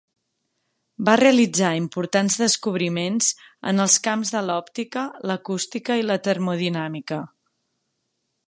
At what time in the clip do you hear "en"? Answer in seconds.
3.73-3.85